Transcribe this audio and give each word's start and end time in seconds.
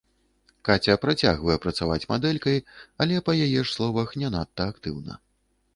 Каця 0.69 0.95
працягвае 1.03 1.57
працаваць 1.65 2.07
мадэлькай, 2.13 2.57
але, 3.05 3.15
па 3.29 3.37
яе 3.45 3.55
ж 3.61 3.67
словах, 3.75 4.19
не 4.25 4.29
надта 4.39 4.61
актыўна. 4.77 5.13